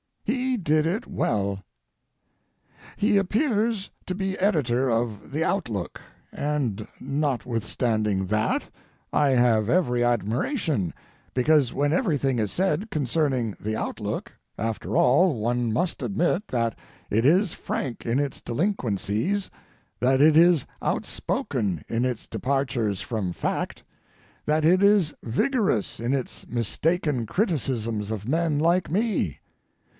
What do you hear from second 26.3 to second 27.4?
mistaken